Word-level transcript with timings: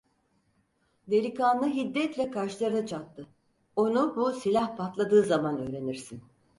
Delikanlı 1.07 1.65
hiddetle 1.65 2.31
kaşlarını 2.31 2.85
çattı:- 2.87 3.27
Onu 3.75 4.15
bu 4.15 4.31
silah 4.31 4.75
patladığı 4.77 5.23
zaman 5.23 5.57
öğrenirsin! 5.59 6.23